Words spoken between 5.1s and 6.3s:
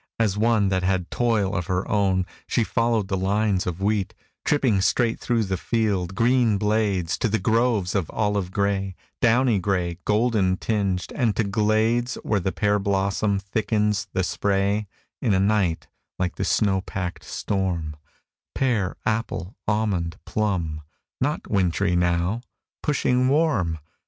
through the field,